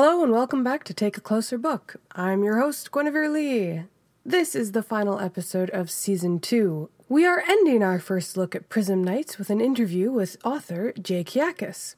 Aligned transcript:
Hello 0.00 0.22
and 0.22 0.30
welcome 0.30 0.62
back 0.62 0.84
to 0.84 0.94
Take 0.94 1.16
a 1.16 1.20
Closer 1.20 1.58
Book. 1.58 1.96
I'm 2.12 2.44
your 2.44 2.60
host, 2.60 2.92
Guenevere 2.92 3.28
Lee. 3.28 3.82
This 4.24 4.54
is 4.54 4.70
the 4.70 4.80
final 4.80 5.18
episode 5.18 5.70
of 5.70 5.90
Season 5.90 6.38
2. 6.38 6.88
We 7.08 7.26
are 7.26 7.42
ending 7.48 7.82
our 7.82 7.98
first 7.98 8.36
look 8.36 8.54
at 8.54 8.68
Prism 8.68 9.02
Knights 9.02 9.38
with 9.38 9.50
an 9.50 9.60
interview 9.60 10.12
with 10.12 10.36
author 10.44 10.92
Jay 10.92 11.24
Kiakis. 11.24 11.96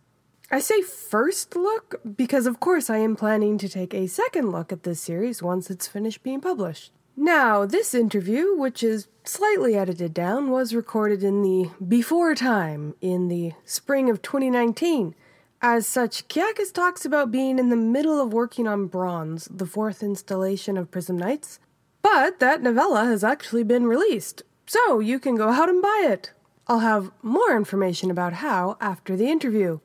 I 0.51 0.61
say 0.61 0.81
first 0.81 1.55
look 1.55 2.01
because, 2.17 2.47
of 2.47 2.59
course, 2.59 2.89
I 2.89 2.97
am 2.97 3.17
planning 3.17 3.59
to 3.59 3.69
take 3.69 3.93
a 3.93 4.07
second 4.07 4.51
look 4.51 4.73
at 4.73 4.85
this 4.85 5.03
series 5.03 5.43
once 5.43 5.71
it's 5.71 5.87
finished 5.87 6.23
being 6.23 6.41
published. 6.41 6.93
Now, 7.19 7.67
this 7.67 7.93
interview, 7.93 8.57
which 8.57 8.83
is 8.83 9.09
slightly 9.25 9.77
edited 9.77 10.15
down, 10.15 10.49
was 10.49 10.75
recorded 10.75 11.23
in 11.23 11.43
the 11.43 11.69
before 11.87 12.35
time 12.35 12.95
in 13.03 13.29
the 13.29 13.53
spring 13.67 14.09
of 14.09 14.23
2019 14.23 15.15
as 15.63 15.87
such, 15.87 16.27
Kiakis 16.29 16.73
talks 16.73 17.05
about 17.05 17.31
being 17.31 17.59
in 17.59 17.69
the 17.69 17.77
middle 17.77 18.21
of 18.21 18.33
working 18.33 18.67
on 18.67 18.87
Bronze, 18.87 19.47
the 19.51 19.67
fourth 19.67 20.03
installation 20.03 20.77
of 20.77 20.91
Prism 20.91 21.19
Knights, 21.19 21.59
but 22.03 22.41
that 22.41 22.63
novella 22.63 23.05
has 23.05 23.23
actually 23.23 23.63
been 23.63 23.87
released, 23.87 24.43
so 24.67 25.01
you 25.01 25.19
can 25.19 25.37
go 25.37 25.51
out 25.51 25.69
and 25.69 25.83
buy 25.83 26.07
it. 26.09 26.33
I'll 26.67 26.81
have 26.81 27.11
more 27.23 27.57
information 27.57 28.11
about 28.11 28.35
how 28.35 28.79
after 28.81 29.17
the 29.17 29.29
interview. 29.29 29.81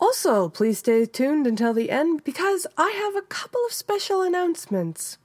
Also, 0.00 0.48
please 0.48 0.78
stay 0.78 1.04
tuned 1.06 1.46
until 1.46 1.74
the 1.74 1.90
end 1.90 2.24
because 2.24 2.66
I 2.78 2.90
have 2.90 3.16
a 3.16 3.26
couple 3.26 3.60
of 3.66 3.72
special 3.72 4.22
announcements. 4.22 5.18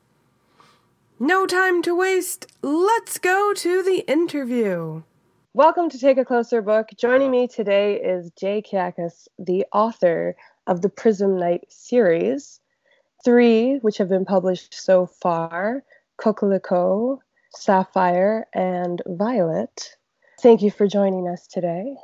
No 1.19 1.45
time 1.45 1.81
to 1.83 1.95
waste, 1.95 2.47
let's 2.61 3.17
go 3.17 3.53
to 3.53 3.83
the 3.83 3.99
interview. 4.09 5.03
Welcome 5.55 5.89
to 5.89 5.97
Take 5.97 6.19
a 6.19 6.25
Closer 6.25 6.61
Book. 6.61 6.89
Joining 6.95 7.31
me 7.31 7.47
today 7.47 7.99
is 7.99 8.29
Jay 8.39 8.61
Kiakis, 8.61 9.27
the 9.39 9.65
author 9.73 10.35
of 10.67 10.83
the 10.83 10.89
Prism 10.89 11.39
Knight 11.39 11.63
series, 11.69 12.59
three 13.25 13.77
which 13.77 13.97
have 13.97 14.09
been 14.09 14.25
published 14.25 14.75
so 14.75 15.07
far 15.07 15.83
Coquelicot, 16.17 17.17
Sapphire, 17.49 18.45
and 18.53 19.01
Violet. 19.07 19.95
Thank 20.39 20.61
you 20.61 20.69
for 20.69 20.85
joining 20.85 21.27
us 21.27 21.47
today. 21.47 21.95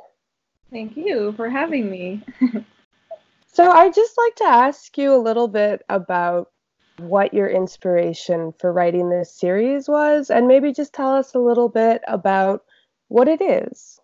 Thank 0.72 0.96
you 0.96 1.32
for 1.36 1.48
having 1.48 1.88
me. 1.88 2.24
so, 3.46 3.70
I'd 3.70 3.94
just 3.94 4.18
like 4.18 4.34
to 4.36 4.44
ask 4.44 4.98
you 4.98 5.14
a 5.14 5.22
little 5.22 5.46
bit 5.46 5.84
about 5.88 6.50
what 6.98 7.32
your 7.32 7.48
inspiration 7.48 8.54
for 8.58 8.72
writing 8.72 9.08
this 9.08 9.32
series 9.32 9.88
was, 9.88 10.30
and 10.30 10.48
maybe 10.48 10.72
just 10.72 10.92
tell 10.92 11.14
us 11.14 11.32
a 11.34 11.38
little 11.38 11.68
bit 11.68 12.02
about 12.08 12.64
what 13.08 13.28
it 13.28 13.40
is. 13.40 14.00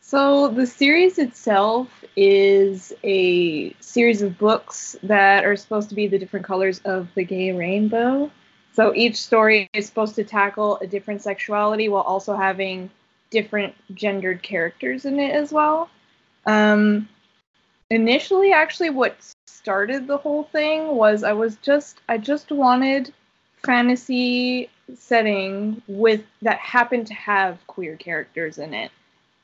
So, 0.00 0.48
the 0.48 0.66
series 0.66 1.18
itself 1.18 2.04
is 2.16 2.92
a 3.04 3.72
series 3.74 4.22
of 4.22 4.38
books 4.38 4.96
that 5.04 5.44
are 5.44 5.54
supposed 5.54 5.88
to 5.90 5.94
be 5.94 6.08
the 6.08 6.18
different 6.18 6.44
colors 6.44 6.80
of 6.84 7.08
the 7.14 7.22
gay 7.22 7.52
rainbow. 7.52 8.30
So, 8.72 8.92
each 8.94 9.16
story 9.16 9.68
is 9.72 9.86
supposed 9.86 10.16
to 10.16 10.24
tackle 10.24 10.78
a 10.78 10.86
different 10.86 11.22
sexuality 11.22 11.88
while 11.88 12.02
also 12.02 12.34
having 12.34 12.90
different 13.30 13.74
gendered 13.94 14.42
characters 14.42 15.04
in 15.04 15.20
it 15.20 15.32
as 15.32 15.52
well. 15.52 15.88
Um, 16.44 17.08
initially, 17.90 18.52
actually, 18.52 18.90
what 18.90 19.16
started 19.46 20.06
the 20.06 20.16
whole 20.16 20.44
thing 20.44 20.88
was 20.88 21.22
I 21.22 21.34
was 21.34 21.56
just, 21.56 22.00
I 22.08 22.18
just 22.18 22.50
wanted 22.50 23.12
fantasy 23.62 24.70
setting 24.96 25.82
with 25.86 26.22
that 26.42 26.58
happened 26.58 27.06
to 27.08 27.14
have 27.14 27.58
queer 27.66 27.96
characters 27.96 28.58
in 28.58 28.74
it. 28.74 28.90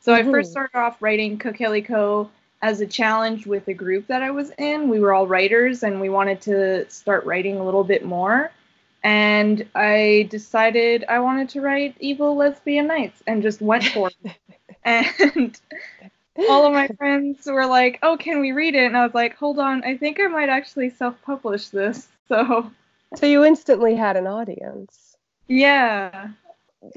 So 0.00 0.12
mm-hmm. 0.12 0.28
I 0.28 0.32
first 0.32 0.48
mm-hmm. 0.48 0.52
started 0.52 0.78
off 0.78 1.02
writing 1.02 1.38
Coquelicot 1.38 2.28
as 2.62 2.80
a 2.80 2.86
challenge 2.86 3.46
with 3.46 3.68
a 3.68 3.74
group 3.74 4.06
that 4.06 4.22
I 4.22 4.30
was 4.30 4.50
in. 4.58 4.88
We 4.88 5.00
were 5.00 5.12
all 5.12 5.26
writers 5.26 5.82
and 5.82 6.00
we 6.00 6.08
wanted 6.08 6.40
to 6.42 6.88
start 6.90 7.24
writing 7.24 7.58
a 7.58 7.64
little 7.64 7.84
bit 7.84 8.04
more. 8.04 8.50
And 9.02 9.68
I 9.74 10.26
decided 10.30 11.04
I 11.08 11.20
wanted 11.20 11.48
to 11.50 11.60
write 11.60 11.96
evil 12.00 12.34
lesbian 12.34 12.88
knights 12.88 13.22
and 13.26 13.42
just 13.42 13.60
went 13.60 13.84
for 13.84 14.10
it. 14.24 14.36
and 14.84 15.60
all 16.48 16.66
of 16.66 16.72
my 16.72 16.88
friends 16.88 17.46
were 17.46 17.66
like, 17.66 17.98
"Oh, 18.02 18.16
can 18.16 18.40
we 18.40 18.52
read 18.52 18.74
it?" 18.74 18.84
And 18.84 18.96
I 18.96 19.04
was 19.04 19.14
like, 19.14 19.36
"Hold 19.36 19.58
on, 19.58 19.84
I 19.84 19.96
think 19.96 20.18
I 20.18 20.26
might 20.26 20.48
actually 20.48 20.90
self-publish 20.90 21.68
this." 21.68 22.08
So 22.28 22.70
so 23.14 23.26
you 23.26 23.44
instantly 23.44 23.94
had 23.94 24.16
an 24.16 24.26
audience. 24.26 25.16
Yeah. 25.48 26.28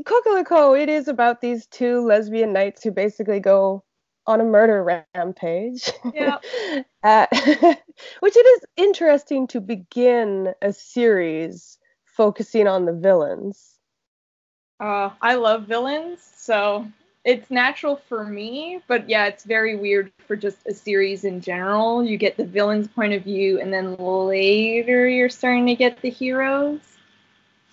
Coquelicot, 0.06 0.80
it 0.80 0.90
is 0.90 1.08
about 1.08 1.42
these 1.42 1.68
two 1.68 2.02
lesbian 2.02 2.54
knights 2.54 2.84
who 2.84 2.92
basically 2.92 3.40
go 3.40 3.84
on 4.28 4.42
a 4.42 4.46
murder 4.46 5.04
rampage. 5.16 5.92
Yeah. 6.14 6.38
uh, 7.04 7.26
which 8.20 8.36
it 8.36 8.46
is 8.46 8.66
interesting 8.78 9.48
to 9.48 9.62
begin 9.62 10.54
a 10.62 10.74
series 10.74 11.78
focusing 12.06 12.68
on 12.68 12.86
the 12.86 12.94
villains. 12.94 13.76
Uh, 14.80 15.10
I 15.22 15.36
love 15.36 15.64
villains, 15.64 16.20
so 16.38 16.86
it's 17.30 17.52
natural 17.52 17.96
for 18.10 18.24
me, 18.24 18.82
but 18.88 19.08
yeah, 19.08 19.28
it's 19.28 19.44
very 19.44 19.76
weird 19.76 20.12
for 20.26 20.36
just 20.36 20.58
a 20.66 20.74
series 20.74 21.24
in 21.24 21.42
general. 21.42 22.04
You 22.04 22.18
get 22.18 22.38
the 22.38 22.44
villain's 22.44 22.88
point 22.88 23.14
of 23.14 23.24
view, 23.24 23.60
and 23.62 23.72
then 23.72 23.96
later 23.98 25.08
you're 25.08 25.30
starting 25.30 25.68
to 25.68 25.76
get 25.76 26.02
the 26.02 26.10
heroes. 26.10 26.80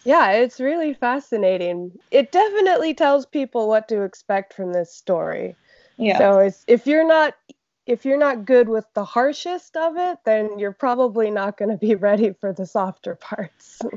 Yeah, 0.04 0.32
it's 0.32 0.60
really 0.60 0.92
fascinating. 0.92 1.92
It 2.10 2.32
definitely 2.32 2.92
tells 2.92 3.24
people 3.24 3.66
what 3.66 3.88
to 3.88 4.02
expect 4.02 4.52
from 4.52 4.74
this 4.74 4.92
story. 4.92 5.56
Yeah. 5.96 6.18
So 6.18 6.38
it's, 6.40 6.62
if 6.68 6.86
you're 6.86 7.08
not 7.08 7.34
if 7.86 8.04
you're 8.04 8.18
not 8.18 8.44
good 8.44 8.68
with 8.68 8.84
the 8.94 9.04
harshest 9.04 9.76
of 9.76 9.96
it, 9.96 10.18
then 10.24 10.58
you're 10.58 10.72
probably 10.72 11.30
not 11.30 11.56
going 11.56 11.70
to 11.70 11.78
be 11.78 11.94
ready 12.08 12.34
for 12.34 12.52
the 12.52 12.66
softer 12.66 13.14
parts. 13.14 13.80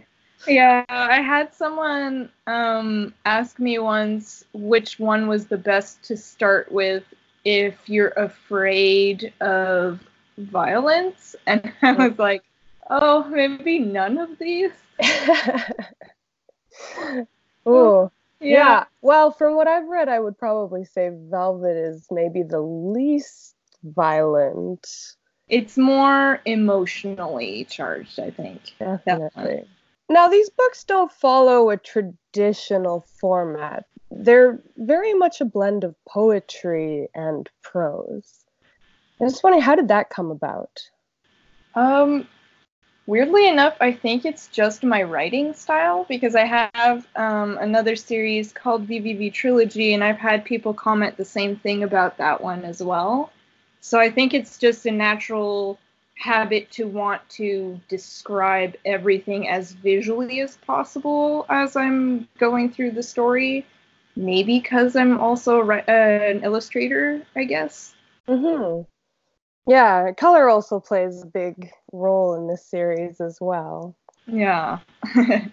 yeah, 0.47 0.85
I 0.89 1.21
had 1.21 1.53
someone 1.53 2.29
um, 2.47 3.13
ask 3.25 3.59
me 3.59 3.79
once 3.79 4.45
which 4.53 4.99
one 4.99 5.27
was 5.27 5.47
the 5.47 5.57
best 5.57 6.03
to 6.03 6.17
start 6.17 6.71
with 6.71 7.03
if 7.45 7.87
you're 7.87 8.09
afraid 8.09 9.33
of 9.41 9.99
violence, 10.37 11.35
and 11.45 11.71
I 11.81 11.91
was 11.93 12.17
like, 12.17 12.43
oh, 12.89 13.23
maybe 13.25 13.79
none 13.79 14.17
of 14.17 14.37
these. 14.39 14.71
oh, 17.65 18.11
yeah. 18.39 18.49
yeah. 18.49 18.83
Well, 19.01 19.31
from 19.31 19.55
what 19.55 19.67
I've 19.67 19.87
read, 19.87 20.09
I 20.09 20.19
would 20.19 20.37
probably 20.37 20.85
say 20.85 21.11
Velvet 21.13 21.75
is 21.75 22.07
maybe 22.11 22.43
the 22.43 22.61
least 22.61 23.55
violent. 23.83 25.15
It's 25.47 25.77
more 25.77 26.41
emotionally 26.45 27.65
charged, 27.65 28.19
I 28.19 28.29
think. 28.29 28.61
Definitely. 28.77 29.65
Now, 30.09 30.27
these 30.27 30.49
books 30.49 30.83
don't 30.83 31.11
follow 31.11 31.69
a 31.69 31.77
traditional 31.77 33.01
format. 33.19 33.85
They're 34.11 34.59
very 34.75 35.13
much 35.13 35.39
a 35.39 35.45
blend 35.45 35.83
of 35.83 35.95
poetry 36.07 37.09
and 37.13 37.47
prose. 37.61 38.45
I 39.19 39.25
was 39.25 39.33
just 39.33 39.43
wondering, 39.43 39.61
how 39.61 39.75
did 39.75 39.89
that 39.89 40.09
come 40.09 40.31
about? 40.31 40.81
Um, 41.75 42.27
Weirdly 43.09 43.47
enough, 43.47 43.75
I 43.81 43.91
think 43.91 44.23
it's 44.23 44.45
just 44.49 44.83
my 44.83 45.01
writing 45.01 45.55
style 45.55 46.05
because 46.07 46.35
I 46.35 46.45
have 46.45 47.07
um, 47.15 47.57
another 47.57 47.95
series 47.95 48.53
called 48.53 48.87
VVV 48.87 49.33
Trilogy, 49.33 49.95
and 49.95 50.03
I've 50.03 50.19
had 50.19 50.45
people 50.45 50.75
comment 50.75 51.17
the 51.17 51.25
same 51.25 51.55
thing 51.55 51.81
about 51.81 52.17
that 52.17 52.39
one 52.39 52.63
as 52.63 52.83
well. 52.83 53.31
So 53.81 53.99
I 53.99 54.11
think 54.11 54.35
it's 54.35 54.59
just 54.59 54.85
a 54.85 54.91
natural 54.91 55.79
habit 56.19 56.69
to 56.69 56.85
want 56.85 57.21
to 57.29 57.79
describe 57.87 58.75
everything 58.83 59.47
as 59.47 59.71
visually 59.71 60.41
as 60.41 60.57
possible 60.57 61.45
as 61.49 61.77
I'm 61.77 62.27
going 62.37 62.71
through 62.71 62.91
the 62.91 63.03
story. 63.03 63.65
Maybe 64.17 64.59
because 64.59 64.97
I'm 64.97 65.19
also 65.19 65.61
uh, 65.61 65.81
an 65.87 66.43
illustrator, 66.43 67.25
I 67.37 67.45
guess. 67.45 67.93
Mm-hmm. 68.27 68.81
Yeah, 69.71 70.11
color 70.11 70.49
also 70.49 70.81
plays 70.81 71.23
a 71.23 71.27
big 71.27 71.71
role 71.93 72.35
in 72.35 72.47
this 72.47 72.65
series 72.65 73.21
as 73.21 73.37
well. 73.39 73.95
Yeah. 74.27 74.79
I 75.03 75.45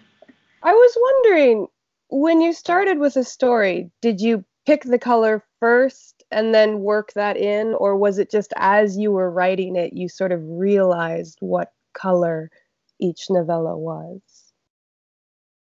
was 0.63 0.97
wondering 0.99 1.67
when 2.09 2.41
you 2.41 2.51
started 2.51 2.99
with 2.99 3.15
a 3.15 3.23
story, 3.23 3.89
did 4.01 4.19
you 4.19 4.43
pick 4.65 4.83
the 4.83 4.99
color 4.99 5.45
first 5.59 6.23
and 6.31 6.53
then 6.53 6.81
work 6.81 7.13
that 7.13 7.37
in, 7.37 7.73
or 7.73 7.95
was 7.95 8.17
it 8.19 8.29
just 8.29 8.53
as 8.57 8.97
you 8.97 9.11
were 9.11 9.29
writing 9.29 9.75
it, 9.75 9.93
you 9.93 10.09
sort 10.09 10.31
of 10.31 10.41
realized 10.43 11.37
what 11.39 11.71
color 11.93 12.51
each 12.99 13.29
novella 13.29 13.77
was? 13.77 14.21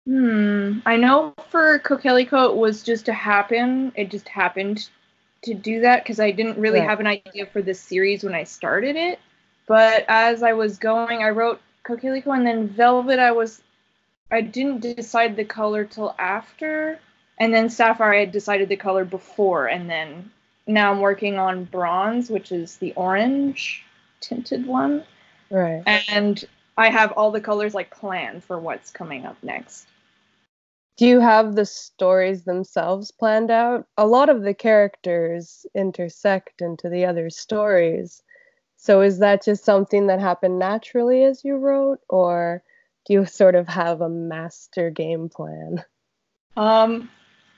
Hmm. 0.06 0.78
I 0.86 0.96
know 0.96 1.34
for 1.50 1.80
Coquelicot 1.80 2.56
was 2.56 2.82
just 2.82 3.06
to 3.06 3.12
happen. 3.12 3.92
It 3.96 4.10
just 4.10 4.28
happened 4.28 4.88
to 5.42 5.54
do 5.54 5.80
that 5.80 6.02
because 6.02 6.20
I 6.20 6.30
didn't 6.30 6.58
really 6.58 6.80
have 6.80 7.00
an 7.00 7.06
idea 7.06 7.46
for 7.46 7.60
this 7.60 7.80
series 7.80 8.22
when 8.22 8.34
I 8.34 8.44
started 8.44 8.96
it. 8.96 9.18
But 9.66 10.04
as 10.08 10.44
I 10.44 10.52
was 10.52 10.78
going, 10.78 11.22
I 11.22 11.30
wrote 11.30 11.60
Coquelicot 11.82 12.32
and 12.32 12.46
then 12.46 12.68
Velvet. 12.68 13.18
I 13.18 13.32
was, 13.32 13.62
I 14.30 14.42
didn't 14.42 14.80
decide 14.80 15.36
the 15.36 15.44
color 15.44 15.84
till 15.84 16.14
after, 16.18 17.00
and 17.38 17.52
then 17.52 17.68
Sapphire. 17.68 18.14
I 18.14 18.20
had 18.20 18.32
decided 18.32 18.68
the 18.68 18.76
color 18.76 19.04
before, 19.04 19.66
and 19.66 19.88
then 19.88 20.30
now 20.66 20.92
I'm 20.92 21.00
working 21.00 21.38
on 21.38 21.64
Bronze, 21.64 22.30
which 22.30 22.52
is 22.52 22.76
the 22.76 22.92
orange 22.94 23.84
tinted 24.20 24.66
one. 24.66 25.04
Right. 25.50 25.82
And 25.86 26.44
I 26.76 26.90
have 26.90 27.12
all 27.12 27.30
the 27.30 27.40
colors 27.40 27.74
like 27.74 27.90
planned 27.90 28.44
for 28.44 28.58
what's 28.58 28.90
coming 28.90 29.24
up 29.24 29.36
next. 29.42 29.86
Do 30.96 31.06
you 31.06 31.20
have 31.20 31.54
the 31.54 31.66
stories 31.66 32.44
themselves 32.44 33.10
planned 33.10 33.50
out? 33.50 33.86
A 33.98 34.06
lot 34.06 34.30
of 34.30 34.42
the 34.42 34.54
characters 34.54 35.66
intersect 35.74 36.62
into 36.62 36.88
the 36.88 37.04
other 37.04 37.28
stories. 37.28 38.22
So 38.78 39.02
is 39.02 39.18
that 39.18 39.44
just 39.44 39.64
something 39.64 40.06
that 40.06 40.20
happened 40.20 40.58
naturally 40.58 41.24
as 41.24 41.44
you 41.44 41.56
wrote, 41.56 42.00
or 42.08 42.62
do 43.04 43.12
you 43.12 43.26
sort 43.26 43.54
of 43.54 43.68
have 43.68 44.00
a 44.00 44.08
master 44.08 44.90
game 44.90 45.28
plan? 45.28 45.84
Um, 46.56 47.10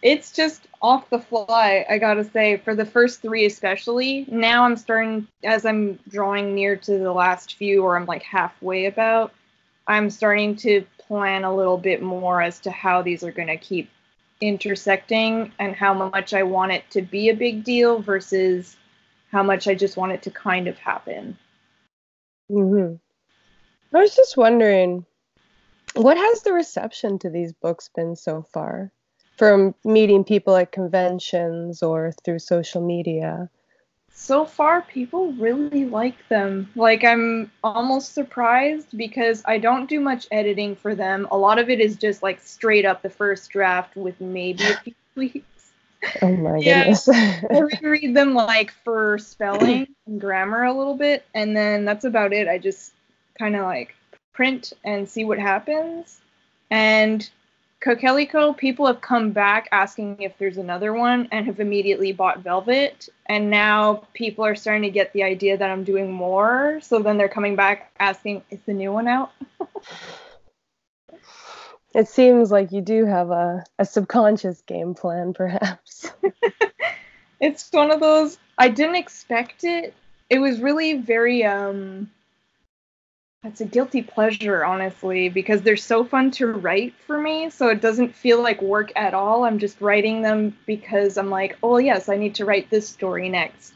it's 0.03 0.33
just 0.33 0.67
off 0.81 1.11
the 1.11 1.19
fly, 1.19 1.85
I 1.89 1.99
gotta 1.99 2.25
say, 2.25 2.57
for 2.59 2.75
the 2.75 2.85
first 2.85 3.21
three 3.21 3.47
especially. 3.47 4.27
Now 4.29 4.65
I'm 4.65 4.77
starting, 4.77 5.27
as 5.43 5.67
I'm 5.67 5.99
drawing 6.09 6.55
near 6.55 6.77
to 6.77 6.99
the 6.99 7.13
last 7.13 7.57
few, 7.57 7.83
or 7.83 7.97
I'm 7.97 8.07
like 8.07 8.23
halfway 8.23 8.87
about, 8.87 9.33
I'm 9.87 10.11
starting 10.11 10.55
to 10.57 10.85
plan 10.99 11.45
a 11.45 11.55
little 11.55 11.79
bit 11.79 12.03
more 12.03 12.43
as 12.43 12.61
to 12.61 12.71
how 12.71 13.03
these 13.03 13.25
are 13.25 13.33
gonna 13.33 13.57
keep 13.57 13.91
intersecting 14.41 15.53
and 15.59 15.75
how 15.75 15.93
much 15.93 16.33
I 16.33 16.45
want 16.45 16.73
it 16.73 16.89
to 16.91 17.03
be 17.03 17.29
a 17.29 17.35
big 17.35 17.65
deal 17.65 18.01
versus 18.01 18.77
how 19.33 19.43
much 19.43 19.67
I 19.67 19.75
just 19.75 19.97
want 19.97 20.13
it 20.13 20.23
to 20.23 20.31
kind 20.31 20.69
of 20.69 20.79
happen. 20.79 21.37
hmm 22.49 22.95
I 23.95 23.99
was 23.99 24.15
just 24.15 24.37
wondering, 24.37 25.07
what 25.95 26.17
has 26.19 26.43
the 26.43 26.53
reception 26.53 27.19
to 27.21 27.31
these 27.31 27.53
books 27.53 27.89
been 27.95 28.15
so 28.15 28.43
far? 28.43 28.93
From 29.39 29.75
meeting 29.85 30.25
people 30.25 30.57
at 30.57 30.73
conventions 30.73 31.83
or 31.83 32.13
through 32.25 32.41
social 32.41 32.85
media? 32.85 33.49
So 34.13 34.45
far, 34.45 34.83
people 34.83 35.33
really 35.35 35.85
like 35.85 36.29
them. 36.29 36.69
Like, 36.75 37.05
I'm 37.05 37.53
almost 37.63 38.15
surprised 38.15 38.99
because 38.99 39.43
I 39.47 39.59
don't 39.59 39.89
do 39.89 40.01
much 40.01 40.27
editing 40.33 40.75
for 40.75 40.97
them. 40.97 41.29
A 41.31 41.39
lot 41.39 41.61
of 41.61 41.71
it 41.71 41.79
is 41.79 41.97
just 41.97 42.21
like 42.21 42.41
straight 42.41 42.85
up 42.85 43.01
the 43.01 43.11
first 43.11 43.49
draft 43.51 43.95
with 43.97 44.21
maybe 44.21 44.65
a 44.65 44.77
few 44.79 44.95
tweaks. 45.15 45.71
Oh 46.21 46.37
my 46.37 46.61
goodness. 46.61 47.09
I 47.09 47.61
reread 47.81 48.15
them 48.15 48.35
like 48.35 48.73
for 48.85 49.19
spelling 49.19 49.87
and 50.07 50.21
grammar 50.21 50.65
a 50.65 50.73
little 50.73 50.97
bit, 50.97 51.25
and 51.33 51.57
then 51.57 51.85
that's 51.85 52.05
about 52.05 52.33
it. 52.33 52.49
I 52.49 52.59
just 52.59 52.93
kind 53.39 53.55
of 53.55 53.63
like 53.63 53.95
print 54.33 54.73
and 54.85 55.09
see 55.09 55.25
what 55.25 55.39
happens. 55.39 56.21
And 56.71 57.29
Coquelicot, 57.81 58.57
people 58.57 58.87
have 58.87 59.01
come 59.01 59.31
back 59.31 59.69
asking 59.71 60.21
if 60.21 60.37
there's 60.39 60.57
another 60.57 60.93
one 60.93 61.29
and 61.31 61.47
have 61.47 61.61
immediately 61.61 62.13
bought 62.13 62.41
Velvet. 62.41 63.09
And 63.27 63.51
now 63.51 64.03
people 64.15 64.45
are 64.45 64.57
starting 64.57 64.83
to 64.83 64.91
get 64.91 65.13
the 65.13 65.23
idea 65.23 65.57
that 65.57 65.71
I'm 65.71 65.85
doing 65.85 66.11
more. 66.11 66.81
So 66.83 66.99
then 67.01 67.19
they're 67.19 67.29
coming 67.29 67.55
back 67.55 67.93
asking, 68.01 68.43
is 68.51 68.61
the 68.67 68.75
new 68.75 68.93
one 68.93 69.07
out? 69.07 69.31
it 71.95 72.09
seems 72.09 72.51
like 72.51 72.73
you 72.73 72.81
do 72.81 73.07
have 73.07 73.31
a, 73.31 73.65
a 73.79 73.85
subconscious 73.85 74.61
game 74.63 74.95
plan, 74.95 75.33
perhaps. 75.33 76.11
it's 77.41 77.69
one 77.71 77.93
of 77.93 78.01
those, 78.01 78.39
I 78.59 78.71
didn't 78.71 78.97
expect 78.97 79.63
it. 79.63 79.95
It 80.29 80.41
was 80.41 80.61
really 80.61 80.95
very, 80.95 81.45
um, 81.45 82.11
it's 83.45 83.61
a 83.61 83.65
guilty 83.65 84.03
pleasure, 84.03 84.65
honestly, 84.65 85.29
because 85.29 85.63
they're 85.63 85.77
so 85.77 86.05
fun 86.05 86.31
to 86.33 86.49
write 86.49 86.95
for 87.07 87.21
me. 87.21 87.51
So 87.51 87.69
it 87.69 87.81
doesn't 87.81 88.15
feel 88.15 88.43
like 88.43 88.61
work 88.61 88.93
at 88.97 89.15
all. 89.15 89.45
I'm 89.45 89.59
just 89.59 89.81
writing 89.81 90.23
them 90.23 90.57
because 90.67 91.17
I'm 91.17 91.31
like, 91.31 91.57
oh 91.63 91.79
yes, 91.79 92.09
I 92.09 92.17
need 92.17 92.35
to 92.37 92.45
write 92.45 92.69
this 92.69 92.89
story 92.89 93.29
next. 93.29 93.75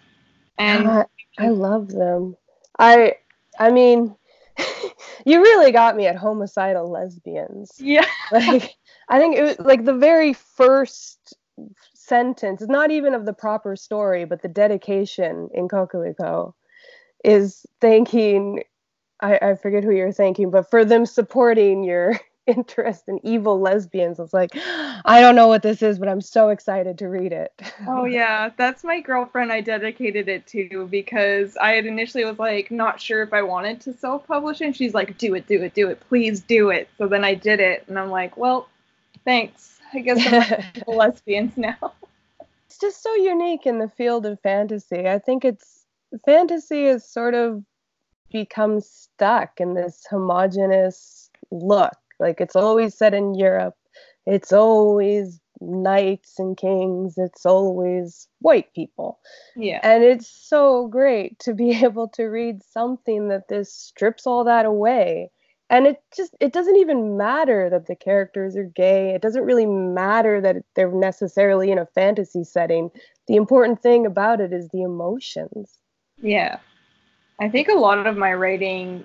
And 0.59 0.87
uh, 0.87 1.05
I 1.39 1.49
love 1.49 1.89
them. 1.89 2.37
I, 2.79 3.15
I 3.59 3.71
mean, 3.71 4.17
you 5.27 5.41
really 5.41 5.71
got 5.71 5.97
me 5.97 6.07
at 6.07 6.17
homicidal 6.17 6.91
lesbians. 6.91 7.73
Yeah. 7.79 8.07
like, 8.33 8.75
I 9.09 9.19
think 9.19 9.37
it 9.37 9.43
was 9.43 9.59
like 9.61 9.85
the 9.85 9.95
very 9.95 10.33
first 10.33 11.35
sentence, 11.95 12.63
not 12.63 12.91
even 12.91 13.15
of 13.15 13.27
the 13.27 13.33
proper 13.33 13.77
story, 13.77 14.25
but 14.25 14.43
the 14.43 14.49
dedication 14.49 15.49
in 15.55 15.69
Coquelicot 15.69 16.53
is 17.25 17.65
thanking 17.81 18.65
I, 19.23 19.39
I 19.41 19.55
forget 19.55 19.85
who 19.85 19.93
you're 19.93 20.13
thanking, 20.13 20.51
but 20.51 20.69
for 20.69 20.85
them 20.85 21.07
supporting 21.07 21.85
your 21.85 22.19
interest 22.47 23.05
in 23.07 23.25
evil 23.25 23.61
lesbians. 23.61 24.19
It's 24.19 24.35
like, 24.35 24.51
I 24.57 25.21
don't 25.21 25.37
know 25.37 25.47
what 25.47 25.63
this 25.63 25.81
is, 25.81 25.99
but 25.99 26.09
I'm 26.09 26.21
so 26.21 26.49
excited 26.49 26.99
to 26.99 27.09
read 27.09 27.33
it. 27.33 27.53
oh 27.87 28.05
yeah, 28.05 28.51
that's 28.57 28.83
my 28.83 29.01
girlfriend 29.01 29.53
I 29.53 29.61
dedicated 29.61 30.29
it 30.29 30.47
to 30.49 30.89
because 30.91 31.57
I 31.57 31.73
had 31.73 31.87
initially 31.87 32.25
was 32.25 32.39
like 32.39 32.71
not 32.71 33.01
sure 33.01 33.23
if 33.23 33.33
I 33.33 33.43
wanted 33.43 33.81
to 33.83 33.95
self-publish 33.95 34.61
and 34.61 34.75
she's 34.75 34.93
like, 34.93 35.17
do 35.19 35.35
it, 35.35 35.47
do 35.47 35.63
it, 35.63 35.75
do 35.75 35.89
it, 35.89 36.01
please 36.09 36.41
do 36.41 36.71
it. 36.71 36.89
So 36.99 37.07
then 37.07 37.25
I 37.25 37.35
did 37.35 37.61
it 37.61 37.85
and 37.87 37.99
I'm 37.99 38.11
like, 38.11 38.37
well, 38.37 38.69
thanks. 39.25 39.79
I 39.95 40.01
guess 40.01 40.27
I'm 40.27 40.83
lesbians 40.97 41.57
now. 41.57 41.93
It's 42.67 42.79
just 42.79 43.03
so 43.03 43.15
unique 43.15 43.67
in 43.67 43.79
the 43.79 43.89
field 43.89 44.27
of 44.27 44.41
fantasy. 44.41 45.07
I 45.07 45.19
think 45.19 45.45
it's 45.45 45.85
fantasy 46.25 46.87
is 46.87 47.05
sort 47.05 47.35
of 47.35 47.63
become 48.33 48.81
stuck 48.81 49.61
in 49.61 49.75
this 49.75 50.05
homogenous 50.09 51.31
look. 51.51 51.97
Like 52.19 52.41
it's 52.41 52.57
always 52.57 52.95
set 52.97 53.15
in 53.15 53.35
Europe. 53.35 53.77
It's 54.27 54.53
always 54.53 55.41
knights 55.61 56.39
and 56.39 56.57
kings. 56.57 57.15
It's 57.17 57.47
always 57.47 58.29
white 58.41 58.73
people. 58.75 59.19
Yeah. 59.57 59.81
And 59.83 60.03
it's 60.03 60.29
so 60.29 60.89
great 60.89 61.39
to 61.41 61.55
be 61.55 61.71
able 61.85 62.09
to 62.09 62.25
read 62.25 62.63
something 62.63 63.29
that 63.29 63.49
this 63.49 63.73
strips 63.73 64.27
all 64.27 64.45
that 64.45 64.67
away. 64.67 65.31
And 65.71 65.87
it 65.87 66.03
just 66.15 66.35
it 66.39 66.53
doesn't 66.53 66.77
even 66.77 67.17
matter 67.17 67.71
that 67.71 67.87
the 67.87 67.97
characters 67.97 68.57
are 68.57 68.65
gay. 68.65 69.15
It 69.15 69.23
doesn't 69.23 69.45
really 69.45 69.65
matter 69.65 70.39
that 70.41 70.57
they're 70.77 70.93
necessarily 70.93 71.71
in 71.71 71.79
a 71.79 71.87
fantasy 71.87 72.45
setting. 72.45 72.91
The 73.27 73.37
important 73.37 73.81
thing 73.81 74.05
about 74.05 74.41
it 74.41 74.53
is 74.53 74.69
the 74.69 74.83
emotions. 74.83 75.79
Yeah. 76.21 76.59
I 77.43 77.49
think 77.49 77.67
a 77.67 77.75
lot 77.75 78.07
of 78.07 78.17
my 78.17 78.33
writing 78.35 79.05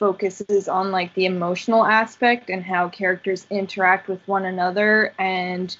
focuses 0.00 0.66
on 0.66 0.90
like 0.90 1.14
the 1.14 1.26
emotional 1.26 1.86
aspect 1.86 2.50
and 2.50 2.64
how 2.64 2.88
characters 2.88 3.46
interact 3.50 4.08
with 4.08 4.20
one 4.26 4.46
another 4.46 5.14
and 5.16 5.76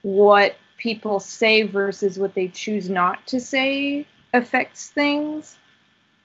what 0.00 0.56
people 0.78 1.20
say 1.20 1.60
versus 1.60 2.18
what 2.18 2.34
they 2.34 2.48
choose 2.48 2.88
not 2.88 3.26
to 3.26 3.40
say 3.40 4.06
affects 4.32 4.88
things. 4.88 5.58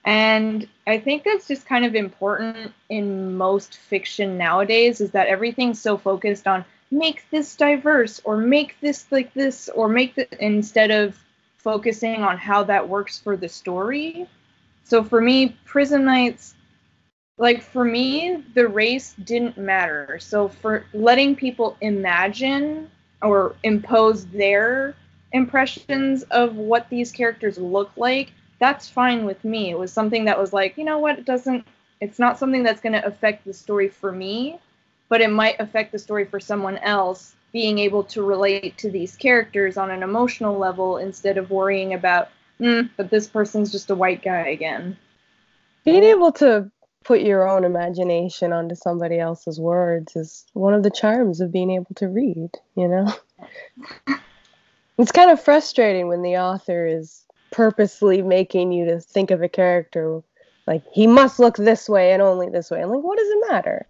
And 0.06 0.66
I 0.88 1.00
think 1.00 1.25
that's 1.25 1.50
just 1.50 1.66
kind 1.66 1.83
of 1.83 1.95
important 1.95 2.71
in 2.88 3.35
most 3.35 3.76
fiction 3.76 4.38
nowadays 4.38 5.02
is 5.02 5.11
that 5.11 5.28
everything's 5.28 5.81
so 5.81 5.97
focused 5.97 6.47
on 6.47 6.64
make 6.92 7.30
this 7.30 7.57
diverse 7.57 8.21
or 8.23 8.38
make 8.38 8.78
this 8.80 9.06
like 9.11 9.33
this 9.33 9.68
or 9.76 9.90
make 9.90 10.16
the 10.16 10.30
instead 10.42 10.92
of 10.92 11.21
focusing 11.57 12.23
on 12.23 12.38
how 12.38 12.64
that 12.64 12.88
works 12.88 13.19
for 13.19 13.35
the 13.35 13.49
story. 13.49 14.26
So 14.90 15.04
for 15.04 15.22
me, 15.22 15.56
Prism 15.66 16.04
Knights, 16.04 16.56
like 17.38 17.62
for 17.62 17.86
me, 17.86 18.44
the 18.56 18.68
race 18.68 19.14
didn't 19.24 19.56
matter. 19.56 20.18
So 20.19 20.48
for 20.48 20.84
letting 20.94 21.36
people 21.36 21.78
imagine 21.81 22.90
or 23.22 23.56
impose 23.62 24.26
their 24.26 24.96
impressions 25.31 26.24
of 26.31 26.56
what 26.56 26.90
these 26.90 27.12
characters 27.12 27.60
look 27.60 27.92
like, 27.98 28.34
that's 28.58 28.90
fine 28.90 29.26
with 29.26 29.44
me. 29.44 29.69
It 29.69 29.78
was 29.78 29.94
something 29.94 30.26
that 30.26 30.40
was 30.40 30.54
like, 30.54 30.76
you 30.76 30.84
know 30.84 30.98
what, 30.98 31.19
it 31.19 31.26
doesn't 31.26 31.68
it's 32.02 32.18
not 32.18 32.40
something 32.40 32.64
that's 32.64 32.81
going 32.81 32.94
to 32.94 33.06
affect 33.06 33.46
the 33.46 33.54
story 33.54 33.90
for 33.90 34.12
me, 34.12 34.58
but 35.08 35.22
it 35.22 35.30
might 35.30 35.60
affect 35.60 35.92
the 35.92 36.00
story 36.00 36.26
for 36.26 36.40
someone 36.40 36.78
else 36.80 37.36
being 37.52 37.78
able 37.78 38.04
to 38.06 38.24
relate 38.24 38.76
to 38.80 38.90
these 38.90 39.16
characters 39.16 39.78
on 39.78 39.92
an 39.92 40.02
emotional 40.02 40.58
level 40.58 40.98
instead 40.98 41.38
of 41.38 41.52
worrying 41.52 41.94
about 41.94 42.30
mm, 42.59 42.89
but 42.97 43.09
this 43.09 43.28
person's 43.28 43.71
just 43.71 43.89
a 43.89 43.95
white 43.95 44.21
guy 44.21 44.47
again. 44.47 44.97
Being 45.85 46.04
able 46.04 46.31
to 46.33 46.71
put 47.04 47.21
your 47.21 47.47
own 47.47 47.63
imagination 47.63 48.54
onto 48.54 48.75
somebody 48.75 49.19
else's 49.19 49.59
words 49.59 50.16
is 50.16 50.45
one 50.54 50.73
of 50.73 50.83
the 50.83 50.92
charms 50.92 51.42
of 51.42 51.51
being 51.51 51.71
able 51.71 51.94
to 51.95 52.07
read, 52.07 52.51
you 52.75 52.87
know? 52.87 53.13
it's 54.97 55.11
kind 55.11 55.31
of 55.31 55.42
frustrating 55.42 56.07
when 56.07 56.21
the 56.21 56.37
author 56.37 56.85
is 56.85 57.25
purposely 57.51 58.21
making 58.21 58.71
you 58.71 58.85
to 58.85 58.99
think 58.99 59.31
of 59.31 59.42
a 59.42 59.49
character 59.49 60.21
like 60.68 60.83
he 60.94 61.07
must 61.07 61.39
look 61.39 61.57
this 61.57 61.89
way 61.89 62.13
and 62.13 62.21
only 62.21 62.47
this 62.47 62.69
way. 62.69 62.81
I'm 62.81 62.92
like, 62.92 63.04
what 63.04 63.18
does 63.18 63.28
it 63.28 63.45
matter? 63.49 63.87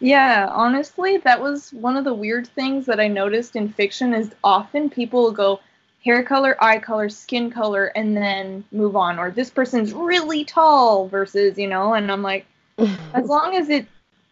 Yeah, 0.00 0.48
honestly, 0.50 1.18
that 1.18 1.40
was 1.40 1.72
one 1.72 1.96
of 1.96 2.04
the 2.04 2.12
weird 2.12 2.48
things 2.48 2.84
that 2.86 2.98
I 2.98 3.06
noticed 3.06 3.54
in 3.54 3.68
fiction 3.68 4.12
is 4.12 4.30
often 4.42 4.90
people 4.90 5.22
will 5.22 5.32
go, 5.32 5.60
hair 6.06 6.22
color, 6.22 6.56
eye 6.62 6.78
color, 6.78 7.08
skin 7.08 7.50
color, 7.50 7.86
and 7.96 8.16
then 8.16 8.64
move 8.70 8.94
on. 8.94 9.18
Or 9.18 9.30
this 9.32 9.50
person's 9.50 9.92
really 9.92 10.44
tall 10.44 11.08
versus, 11.08 11.58
you 11.58 11.66
know, 11.66 11.94
and 11.94 12.10
I'm 12.10 12.22
like, 12.22 12.46
as 12.78 13.26
long 13.26 13.56
as 13.56 13.68
it 13.68 13.86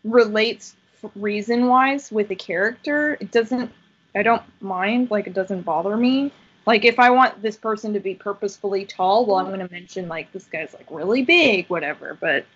relates 0.04 0.76
reason 1.16 1.66
wise 1.66 2.12
with 2.12 2.28
the 2.28 2.37
character, 2.37 3.19
it 3.21 3.33
doesn't, 3.33 3.73
I 4.14 4.23
don't 4.23 4.43
mind, 4.62 5.11
like, 5.11 5.26
it 5.26 5.35
doesn't 5.35 5.62
bother 5.62 5.97
me. 5.97 6.33
Like, 6.64 6.85
if 6.85 6.99
I 6.99 7.11
want 7.11 7.43
this 7.43 7.57
person 7.57 7.93
to 7.93 8.00
be 8.00 8.14
purposefully 8.14 8.87
tall, 8.87 9.26
well, 9.26 9.37
I'm 9.37 9.49
going 9.49 9.59
to 9.59 9.71
mention, 9.71 10.09
like, 10.09 10.33
this 10.33 10.45
guy's, 10.45 10.73
like, 10.73 10.87
really 10.90 11.23
big, 11.23 11.69
whatever. 11.69 12.16
But 12.19 12.47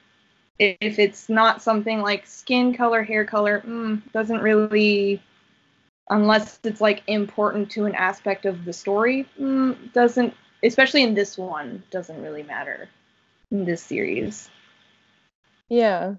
if 0.60 0.98
it's 1.00 1.28
not 1.28 1.60
something 1.60 2.00
like 2.00 2.24
skin 2.26 2.72
color, 2.72 3.02
hair 3.02 3.24
color, 3.24 3.62
mm, 3.66 4.00
doesn't 4.12 4.40
really, 4.40 5.20
unless 6.10 6.58
it's 6.64 6.80
like 6.80 7.02
important 7.06 7.70
to 7.72 7.84
an 7.84 7.94
aspect 7.94 8.46
of 8.46 8.64
the 8.64 8.72
story, 8.72 9.26
mm, 9.38 9.92
doesn't, 9.92 10.34
especially 10.62 11.02
in 11.02 11.14
this 11.14 11.36
one, 11.36 11.82
doesn't 11.90 12.22
really 12.22 12.42
matter 12.42 12.88
in 13.50 13.64
this 13.64 13.82
series. 13.82 14.48
Yeah. 15.68 16.14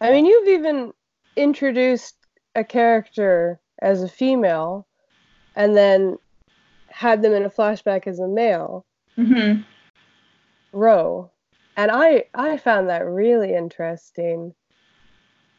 I 0.00 0.10
mean, 0.10 0.26
you've 0.26 0.48
even 0.48 0.92
introduced 1.36 2.16
a 2.54 2.64
character 2.64 3.60
as 3.80 4.02
a 4.02 4.08
female 4.08 4.86
and 5.54 5.76
then 5.76 6.18
had 6.88 7.22
them 7.22 7.32
in 7.32 7.44
a 7.44 7.50
flashback 7.50 8.06
as 8.06 8.18
a 8.18 8.28
male. 8.28 8.84
Mm-hmm. 9.18 9.62
Ro. 10.72 11.30
And 11.76 11.90
I 11.90 12.24
I 12.34 12.56
found 12.56 12.88
that 12.88 13.06
really 13.06 13.54
interesting. 13.54 14.54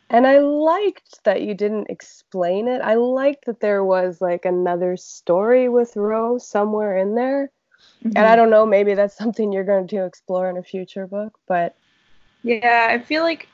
And 0.10 0.26
I 0.26 0.40
liked 0.40 1.24
that 1.26 1.42
you 1.42 1.54
didn't 1.54 1.90
explain 1.90 2.68
it. 2.68 2.82
I 2.82 2.96
liked 2.96 3.46
that 3.46 3.60
there 3.60 3.84
was 3.84 4.22
like 4.22 4.46
another 4.46 4.96
story 4.96 5.68
with 5.68 5.96
Ro 5.98 6.38
somewhere 6.38 6.98
in 6.98 7.16
there. 7.16 7.52
Mm-hmm. 8.04 8.16
And 8.16 8.26
I 8.26 8.36
don't 8.36 8.50
know, 8.50 8.66
maybe 8.66 8.94
that's 8.94 9.18
something 9.18 9.52
you're 9.52 9.64
going 9.64 9.88
to 9.90 10.06
explore 10.06 10.50
in 10.50 10.58
a 10.58 10.64
future 10.64 11.08
book, 11.08 11.38
but 11.48 11.76
yeah, 12.44 12.88
I 12.90 13.00
feel 13.00 13.24
like 13.24 13.48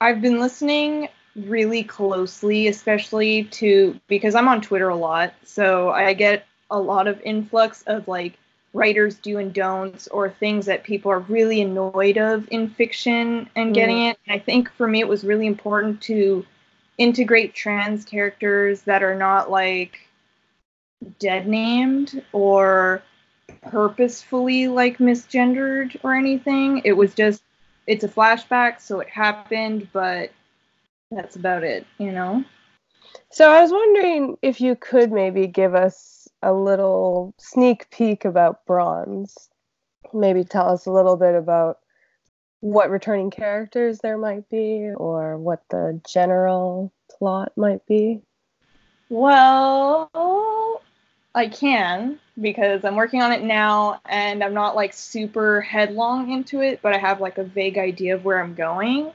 I've 0.00 0.20
been 0.20 0.38
listening 0.38 1.08
really 1.34 1.82
closely, 1.82 2.68
especially 2.68 3.44
to 3.44 3.98
because 4.08 4.34
I'm 4.34 4.48
on 4.48 4.60
Twitter 4.60 4.88
a 4.88 4.96
lot, 4.96 5.34
so 5.42 5.90
I 5.90 6.12
get 6.12 6.46
a 6.70 6.78
lot 6.78 7.08
of 7.08 7.20
influx 7.22 7.82
of 7.86 8.06
like 8.08 8.38
writers 8.76 9.16
do 9.16 9.38
and 9.38 9.54
don'ts 9.54 10.06
or 10.08 10.28
things 10.28 10.66
that 10.66 10.84
people 10.84 11.10
are 11.10 11.20
really 11.20 11.62
annoyed 11.62 12.18
of 12.18 12.46
in 12.50 12.68
fiction 12.68 13.48
and 13.56 13.74
getting 13.74 13.96
mm. 13.96 14.10
it. 14.10 14.18
And 14.26 14.38
I 14.40 14.44
think 14.44 14.70
for 14.72 14.86
me 14.86 15.00
it 15.00 15.08
was 15.08 15.24
really 15.24 15.46
important 15.46 16.02
to 16.02 16.44
integrate 16.98 17.54
trans 17.54 18.04
characters 18.04 18.82
that 18.82 19.02
are 19.02 19.14
not 19.14 19.50
like 19.50 19.98
dead 21.18 21.48
named 21.48 22.22
or 22.32 23.02
purposefully 23.62 24.68
like 24.68 24.98
misgendered 24.98 25.96
or 26.02 26.14
anything. 26.14 26.82
It 26.84 26.92
was 26.92 27.14
just 27.14 27.42
it's 27.86 28.04
a 28.04 28.08
flashback, 28.08 28.80
so 28.80 29.00
it 29.00 29.08
happened, 29.08 29.88
but 29.92 30.32
that's 31.10 31.36
about 31.36 31.64
it, 31.64 31.86
you 31.98 32.12
know? 32.12 32.44
So 33.30 33.50
I 33.50 33.62
was 33.62 33.70
wondering 33.70 34.36
if 34.42 34.60
you 34.60 34.76
could 34.76 35.12
maybe 35.12 35.46
give 35.46 35.74
us 35.74 36.15
a 36.46 36.52
little 36.52 37.34
sneak 37.38 37.90
peek 37.90 38.24
about 38.24 38.64
Bronze. 38.66 39.50
Maybe 40.14 40.44
tell 40.44 40.68
us 40.68 40.86
a 40.86 40.92
little 40.92 41.16
bit 41.16 41.34
about 41.34 41.78
what 42.60 42.88
returning 42.88 43.32
characters 43.32 43.98
there 43.98 44.16
might 44.16 44.48
be 44.48 44.90
or 44.96 45.36
what 45.38 45.64
the 45.70 46.00
general 46.08 46.92
plot 47.10 47.52
might 47.56 47.84
be. 47.86 48.22
Well, 49.08 50.80
I 51.34 51.48
can 51.48 52.20
because 52.40 52.84
I'm 52.84 52.94
working 52.94 53.22
on 53.22 53.32
it 53.32 53.42
now 53.42 54.00
and 54.04 54.44
I'm 54.44 54.54
not 54.54 54.76
like 54.76 54.92
super 54.92 55.60
headlong 55.60 56.30
into 56.30 56.60
it, 56.60 56.80
but 56.80 56.94
I 56.94 56.98
have 56.98 57.20
like 57.20 57.38
a 57.38 57.44
vague 57.44 57.76
idea 57.76 58.14
of 58.14 58.24
where 58.24 58.40
I'm 58.40 58.54
going. 58.54 59.10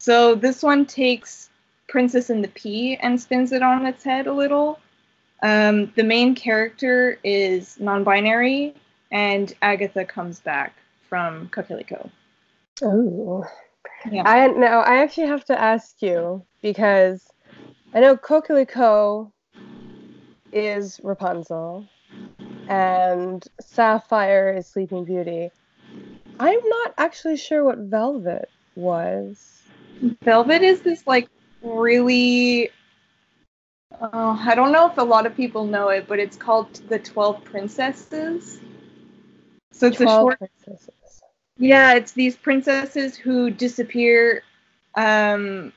So 0.00 0.34
this 0.34 0.62
one 0.62 0.86
takes 0.86 1.50
Princess 1.86 2.30
and 2.30 2.42
the 2.42 2.48
Pea 2.48 2.96
and 2.96 3.20
spins 3.20 3.52
it 3.52 3.62
on 3.62 3.84
its 3.84 4.04
head 4.04 4.26
a 4.26 4.32
little. 4.32 4.80
Um, 5.46 5.92
the 5.94 6.02
main 6.02 6.34
character 6.34 7.20
is 7.22 7.78
non-binary, 7.78 8.74
and 9.12 9.54
Agatha 9.62 10.04
comes 10.04 10.40
back 10.40 10.74
from 11.08 11.48
Coquelicot. 11.50 12.10
Oh, 12.82 13.44
yeah. 14.10 14.24
I 14.26 14.48
know. 14.48 14.80
I 14.80 14.96
actually 14.96 15.28
have 15.28 15.44
to 15.44 15.56
ask 15.56 16.02
you 16.02 16.44
because 16.62 17.30
I 17.94 18.00
know 18.00 18.16
Coquelicot 18.16 19.30
is 20.50 21.00
Rapunzel, 21.04 21.86
and 22.68 23.46
Sapphire 23.60 24.52
is 24.52 24.66
Sleeping 24.66 25.04
Beauty. 25.04 25.50
I'm 26.40 26.60
not 26.68 26.94
actually 26.98 27.36
sure 27.36 27.62
what 27.62 27.78
Velvet 27.78 28.50
was. 28.74 29.62
Velvet 30.24 30.62
is 30.62 30.80
this 30.80 31.06
like 31.06 31.28
really 31.62 32.70
uh, 34.00 34.36
I 34.40 34.54
don't 34.54 34.72
know 34.72 34.88
if 34.88 34.98
a 34.98 35.02
lot 35.02 35.26
of 35.26 35.36
people 35.36 35.64
know 35.64 35.88
it, 35.88 36.06
but 36.06 36.18
it's 36.18 36.36
called 36.36 36.74
the 36.88 36.98
Twelve 36.98 37.42
Princesses. 37.44 38.60
So 39.72 39.88
it's 39.88 39.98
12 39.98 40.08
a 40.08 40.20
short. 40.20 40.38
Princesses. 40.38 41.22
Yeah, 41.58 41.94
it's 41.94 42.12
these 42.12 42.36
princesses 42.36 43.16
who 43.16 43.50
disappear 43.50 44.42
um, 44.94 45.72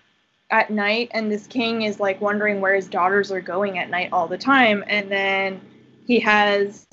at 0.49 0.69
night, 0.69 1.09
and 1.13 1.31
this 1.31 1.47
king 1.47 1.83
is 1.83 1.99
like 1.99 2.19
wondering 2.19 2.59
where 2.59 2.75
his 2.75 2.88
daughters 2.88 3.31
are 3.31 3.41
going 3.41 3.79
at 3.79 3.89
night 3.89 4.09
all 4.11 4.27
the 4.27 4.38
time, 4.38 4.83
and 4.88 5.09
then 5.09 5.61
he 6.05 6.19
has 6.19 6.88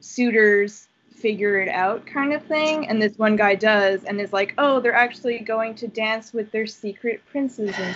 suitors 0.00 0.88
figure 1.20 1.60
it 1.60 1.68
out 1.68 2.06
kind 2.06 2.32
of 2.32 2.42
thing 2.44 2.88
and 2.88 3.00
this 3.00 3.18
one 3.18 3.36
guy 3.36 3.54
does 3.54 4.04
and 4.04 4.18
is 4.18 4.32
like 4.32 4.54
oh 4.56 4.80
they're 4.80 4.94
actually 4.94 5.38
going 5.38 5.74
to 5.74 5.86
dance 5.86 6.32
with 6.32 6.50
their 6.50 6.66
secret 6.66 7.20
princes 7.30 7.74
and 7.78 7.94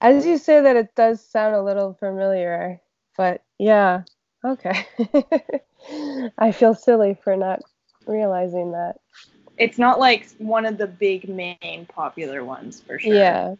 as 0.00 0.26
you 0.26 0.38
say 0.38 0.60
that, 0.60 0.76
it 0.76 0.94
does 0.94 1.24
sound 1.24 1.54
a 1.54 1.62
little 1.62 1.94
familiar, 1.94 2.80
but 3.16 3.42
yeah, 3.58 4.02
okay. 4.44 4.86
I 6.38 6.52
feel 6.52 6.74
silly 6.74 7.16
for 7.22 7.36
not 7.36 7.60
realizing 8.06 8.72
that. 8.72 8.96
It's 9.58 9.78
not 9.78 9.98
like 9.98 10.28
one 10.38 10.66
of 10.66 10.76
the 10.76 10.86
big 10.86 11.28
main 11.28 11.86
popular 11.88 12.44
ones 12.44 12.80
for 12.80 12.98
sure. 12.98 13.14
Yeah. 13.14 13.54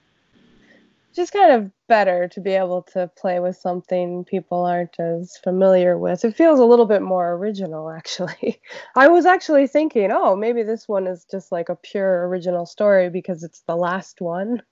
Just 1.14 1.32
kind 1.32 1.52
of 1.52 1.70
better 1.88 2.28
to 2.28 2.40
be 2.42 2.50
able 2.50 2.82
to 2.92 3.10
play 3.16 3.40
with 3.40 3.56
something 3.56 4.26
people 4.26 4.64
aren't 4.64 5.00
as 5.00 5.38
familiar 5.42 5.96
with. 5.96 6.22
It 6.26 6.36
feels 6.36 6.58
a 6.58 6.64
little 6.64 6.84
bit 6.84 7.00
more 7.00 7.32
original, 7.32 7.90
actually. 7.96 8.60
I 8.94 9.08
was 9.08 9.24
actually 9.24 9.66
thinking, 9.68 10.10
oh, 10.12 10.36
maybe 10.36 10.62
this 10.62 10.86
one 10.86 11.06
is 11.06 11.24
just 11.30 11.50
like 11.50 11.70
a 11.70 11.76
pure 11.76 12.28
original 12.28 12.66
story 12.66 13.08
because 13.08 13.42
it's 13.42 13.62
the 13.66 13.76
last 13.76 14.20
one. 14.20 14.62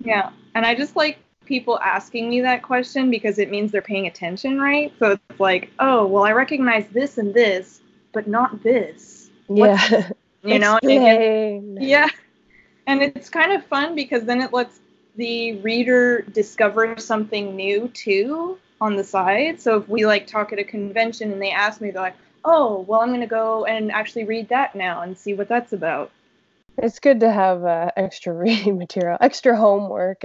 Yeah, 0.00 0.30
and 0.54 0.64
I 0.66 0.74
just 0.74 0.96
like 0.96 1.18
people 1.50 1.80
asking 1.80 2.30
me 2.30 2.40
that 2.40 2.62
question 2.62 3.10
because 3.10 3.38
it 3.38 3.50
means 3.50 3.72
they're 3.72 3.82
paying 3.82 4.06
attention, 4.06 4.60
right? 4.60 4.92
So 4.98 5.12
it's 5.12 5.40
like, 5.40 5.70
oh, 5.80 6.06
well, 6.06 6.24
I 6.24 6.32
recognize 6.32 6.86
this 6.88 7.18
and 7.18 7.34
this, 7.34 7.80
but 8.12 8.28
not 8.28 8.62
this. 8.62 9.30
Yeah. 9.48 10.10
you 10.44 10.60
know? 10.60 10.78
Yeah. 10.82 12.08
And 12.86 13.02
it's 13.02 13.28
kind 13.28 13.52
of 13.52 13.64
fun 13.66 13.96
because 13.96 14.24
then 14.24 14.40
it 14.40 14.52
lets 14.52 14.78
the 15.16 15.58
reader 15.58 16.22
discover 16.22 16.96
something 16.98 17.56
new 17.56 17.88
too 17.88 18.56
on 18.80 18.94
the 18.94 19.04
side. 19.04 19.60
So 19.60 19.76
if 19.76 19.88
we 19.88 20.06
like 20.06 20.28
talk 20.28 20.52
at 20.52 20.60
a 20.60 20.64
convention 20.64 21.32
and 21.32 21.42
they 21.42 21.50
ask 21.50 21.80
me, 21.80 21.90
they're 21.90 22.00
like, 22.00 22.16
oh, 22.44 22.84
well, 22.88 23.00
I'm 23.00 23.08
going 23.08 23.20
to 23.20 23.26
go 23.26 23.64
and 23.64 23.90
actually 23.90 24.24
read 24.24 24.48
that 24.48 24.76
now 24.76 25.02
and 25.02 25.18
see 25.18 25.34
what 25.34 25.48
that's 25.48 25.72
about. 25.72 26.10
It's 26.82 26.98
good 26.98 27.20
to 27.20 27.30
have 27.30 27.64
uh, 27.64 27.90
extra 27.96 28.32
reading 28.32 28.78
material, 28.78 29.18
extra 29.20 29.56
homework. 29.56 30.22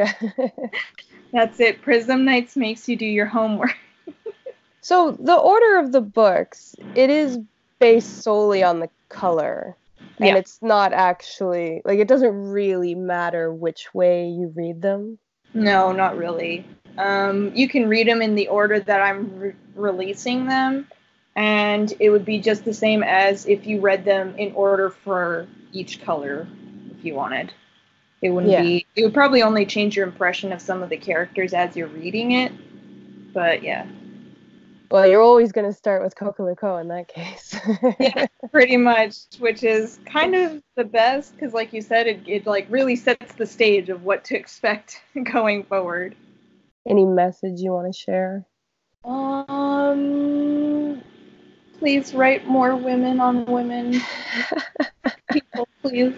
That's 1.33 1.59
it. 1.59 1.81
Prism 1.81 2.23
Knights 2.23 2.55
makes 2.55 2.87
you 2.87 2.95
do 2.95 3.05
your 3.05 3.25
homework. 3.25 3.75
so 4.81 5.11
the 5.11 5.35
order 5.35 5.79
of 5.79 5.91
the 5.91 6.01
books, 6.01 6.75
it 6.95 7.09
is 7.09 7.39
based 7.79 8.23
solely 8.23 8.63
on 8.63 8.79
the 8.79 8.89
color. 9.09 9.75
And 10.17 10.29
yeah. 10.29 10.35
it's 10.37 10.61
not 10.61 10.93
actually 10.93 11.81
like 11.83 11.99
it 11.99 12.07
doesn't 12.07 12.33
really 12.33 12.95
matter 12.95 13.53
which 13.53 13.93
way 13.93 14.29
you 14.29 14.53
read 14.55 14.81
them. 14.81 15.19
No, 15.53 15.91
not 15.91 16.17
really. 16.17 16.65
Um, 16.97 17.51
you 17.53 17.67
can 17.67 17.89
read 17.89 18.07
them 18.07 18.21
in 18.21 18.35
the 18.35 18.47
order 18.47 18.79
that 18.79 19.01
I'm 19.01 19.37
re- 19.37 19.55
releasing 19.75 20.45
them, 20.45 20.87
and 21.35 21.93
it 21.99 22.11
would 22.11 22.23
be 22.23 22.39
just 22.39 22.63
the 22.63 22.73
same 22.73 23.03
as 23.03 23.45
if 23.45 23.67
you 23.67 23.81
read 23.81 24.05
them 24.05 24.35
in 24.37 24.53
order 24.53 24.89
for 24.89 25.47
each 25.75 26.01
color 26.01 26.47
if 26.97 27.03
you 27.05 27.13
wanted. 27.13 27.53
It 28.21 28.29
wouldn't 28.29 28.51
yeah. 28.51 28.61
be 28.61 28.85
it 28.95 29.03
would 29.03 29.13
probably 29.13 29.43
only 29.43 29.65
change 29.65 29.95
your 29.95 30.07
impression 30.07 30.51
of 30.51 30.61
some 30.61 30.81
of 30.81 30.89
the 30.89 30.97
characters 30.97 31.53
as 31.53 31.75
you're 31.75 31.87
reading 31.87 32.31
it. 32.31 32.51
But 33.33 33.61
yeah. 33.61 33.85
Well, 34.89 35.07
you're 35.07 35.21
always 35.21 35.51
going 35.51 35.67
to 35.67 35.73
start 35.73 36.03
with 36.03 36.15
Coquelicot 36.15 36.81
in 36.81 36.87
that 36.89 37.07
case. 37.07 37.55
yeah, 37.99 38.27
pretty 38.51 38.77
much, 38.77 39.15
which 39.39 39.63
is 39.63 39.99
kind 40.05 40.35
of 40.35 40.61
the 40.75 40.83
best 40.83 41.33
because, 41.33 41.53
like 41.53 41.73
you 41.73 41.81
said, 41.81 42.07
it, 42.07 42.21
it 42.27 42.45
like 42.45 42.67
really 42.69 42.95
sets 42.95 43.33
the 43.33 43.45
stage 43.45 43.89
of 43.89 44.03
what 44.03 44.23
to 44.25 44.37
expect 44.37 45.01
going 45.31 45.63
forward. 45.63 46.15
Any 46.87 47.03
message 47.03 47.59
you 47.59 47.71
want 47.71 47.91
to 47.91 47.99
share? 47.99 48.45
Um, 49.03 51.01
please 51.79 52.13
write 52.13 52.47
more 52.47 52.75
women 52.75 53.19
on 53.19 53.45
women. 53.45 54.01
Please. 55.89 56.15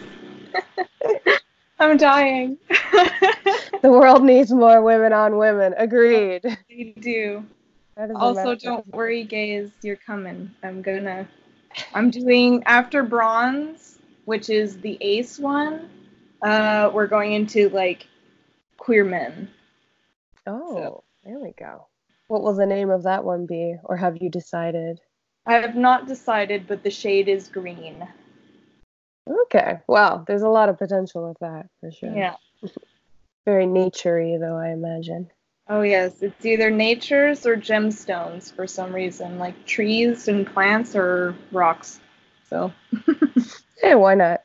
I'm 1.79 1.97
dying. 1.97 2.57
the 2.69 3.91
world 3.91 4.24
needs 4.24 4.51
more 4.51 4.81
women 4.81 5.13
on 5.13 5.38
women. 5.38 5.75
Agreed. 5.77 6.41
We 6.69 6.93
do. 7.00 7.45
Also, 8.15 8.55
don't 8.55 8.88
worry, 8.93 9.24
gays. 9.24 9.71
You're 9.81 9.95
coming. 9.97 10.51
I'm 10.63 10.81
gonna. 10.81 11.27
I'm 11.93 12.09
doing 12.09 12.63
after 12.65 13.03
bronze. 13.03 14.00
which 14.25 14.50
is 14.50 14.79
the 14.79 14.97
ace 15.01 15.39
one, 15.39 15.89
uh, 16.41 16.89
we're 16.93 17.07
going 17.07 17.33
into 17.33 17.69
like 17.69 18.07
queer 18.77 19.03
men. 19.03 19.50
Oh, 20.45 20.75
so. 20.75 21.03
there 21.24 21.39
we 21.39 21.53
go. 21.57 21.88
What 22.27 22.41
will 22.41 22.53
the 22.53 22.65
name 22.65 22.89
of 22.89 23.03
that 23.03 23.24
one 23.24 23.45
be, 23.45 23.75
or 23.83 23.97
have 23.97 24.17
you 24.21 24.29
decided? 24.29 25.00
I 25.45 25.55
have 25.55 25.75
not 25.75 26.07
decided, 26.07 26.67
but 26.67 26.83
the 26.83 26.91
shade 26.91 27.29
is 27.29 27.47
green. 27.47 28.05
Okay. 29.46 29.79
Wow. 29.88 30.24
There's 30.27 30.41
a 30.41 30.50
lot 30.50 30.69
of 30.69 30.77
potential 30.77 31.27
with 31.27 31.39
that 31.39 31.67
for 31.79 31.91
sure. 31.91 32.15
Yeah. 32.15 32.36
Very 33.46 33.65
naturey, 33.65 34.39
though, 34.39 34.57
I 34.57 34.69
imagine. 34.69 35.29
Oh, 35.69 35.81
yes. 35.81 36.22
It's 36.22 36.46
either 36.46 36.69
natures 36.69 37.46
or 37.46 37.55
gemstones 37.55 38.53
for 38.53 38.67
some 38.67 38.93
reason, 38.93 39.38
like 39.38 39.65
trees 39.65 40.27
and 40.27 40.46
plants 40.46 40.96
or 40.96 41.36
rocks. 41.51 42.00
So. 42.50 42.74
hey, 43.81 43.96
why 43.96 44.15
not? 44.15 44.41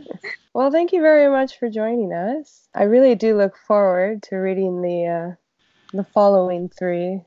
well, 0.54 0.70
thank 0.70 0.92
you 0.92 1.00
very 1.02 1.28
much 1.30 1.58
for 1.58 1.68
joining 1.68 2.12
us. 2.12 2.68
I 2.74 2.84
really 2.84 3.14
do 3.14 3.36
look 3.36 3.56
forward 3.56 4.22
to 4.24 4.36
reading 4.36 4.80
the 4.80 5.06
uh, 5.06 5.96
the 5.96 6.04
following 6.04 6.70
three. 6.70 7.22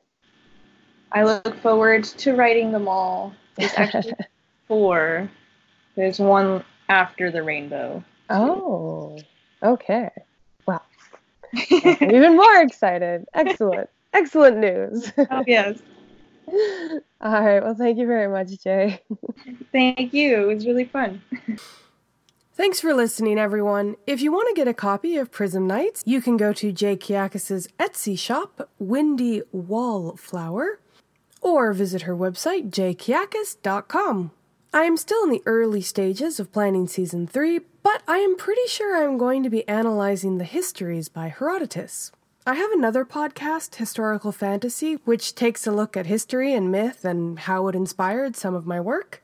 I 1.11 1.23
look 1.23 1.55
forward 1.61 2.03
to 2.03 2.33
writing 2.33 2.71
them 2.71 2.87
all. 2.87 3.33
There's 3.55 3.73
actually 3.77 4.15
four. 4.67 5.29
There's 5.95 6.19
one 6.19 6.63
after 6.89 7.31
the 7.31 7.43
rainbow. 7.43 8.03
Oh, 8.29 9.17
okay. 9.63 10.09
Well, 10.65 10.83
even 11.71 12.35
more 12.35 12.61
excited. 12.61 13.25
Excellent. 13.33 13.89
Excellent 14.13 14.57
news. 14.57 15.11
oh, 15.29 15.43
yes. 15.45 15.79
All 17.21 17.31
right. 17.31 17.61
Well, 17.61 17.75
thank 17.75 17.97
you 17.97 18.07
very 18.07 18.27
much, 18.27 18.63
Jay. 18.63 19.01
thank 19.71 20.13
you. 20.13 20.49
It 20.49 20.55
was 20.55 20.65
really 20.65 20.85
fun. 20.85 21.21
Thanks 22.53 22.79
for 22.79 22.93
listening, 22.93 23.37
everyone. 23.37 23.97
If 24.07 24.21
you 24.21 24.31
want 24.31 24.47
to 24.47 24.55
get 24.55 24.67
a 24.67 24.73
copy 24.73 25.17
of 25.17 25.29
Prism 25.31 25.67
Knights, 25.67 26.03
you 26.05 26.21
can 26.21 26.37
go 26.37 26.53
to 26.53 26.71
Jay 26.71 26.95
Kiakis' 26.95 27.67
Etsy 27.77 28.17
shop, 28.17 28.69
Windy 28.79 29.41
Wallflower, 29.51 30.79
or 31.41 31.73
visit 31.73 32.03
her 32.03 32.15
website, 32.15 32.69
jkiakis.com. 32.69 34.31
I 34.75 34.83
am 34.83 34.97
still 34.97 35.23
in 35.23 35.29
the 35.29 35.41
early 35.45 35.79
stages 35.79 36.37
of 36.37 36.51
planning 36.51 36.85
season 36.85 37.27
3, 37.27 37.61
but 37.81 38.03
I 38.09 38.17
am 38.17 38.35
pretty 38.35 38.67
sure 38.67 39.01
I'm 39.01 39.17
going 39.17 39.41
to 39.43 39.49
be 39.49 39.65
analyzing 39.69 40.37
the 40.37 40.43
histories 40.43 41.07
by 41.07 41.29
Herodotus. 41.29 42.11
I 42.45 42.55
have 42.55 42.71
another 42.73 43.05
podcast, 43.05 43.75
Historical 43.75 44.33
Fantasy, 44.33 44.95
which 45.05 45.33
takes 45.33 45.65
a 45.65 45.71
look 45.71 45.95
at 45.95 46.07
history 46.07 46.53
and 46.53 46.73
myth 46.73 47.05
and 47.05 47.39
how 47.39 47.69
it 47.69 47.75
inspired 47.75 48.35
some 48.35 48.53
of 48.53 48.65
my 48.65 48.81
work. 48.81 49.23